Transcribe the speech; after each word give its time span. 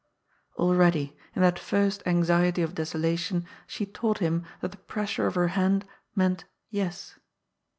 Already, 0.55 1.15
in 1.35 1.43
that 1.43 1.59
first 1.59 2.01
anxiety 2.07 2.63
of 2.63 2.73
desolation, 2.73 3.45
she 3.67 3.85
taught 3.85 4.17
him 4.17 4.43
that 4.61 4.71
the 4.71 4.77
pressure 4.77 5.27
of 5.27 5.35
her 5.35 5.49
hand 5.49 5.85
meant" 6.15 6.43
Yes." 6.71 7.17